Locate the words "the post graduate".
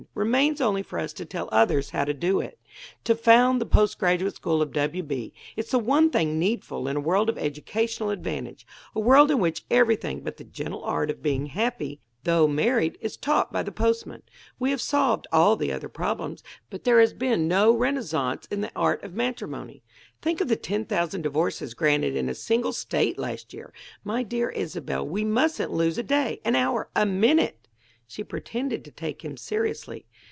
3.61-4.35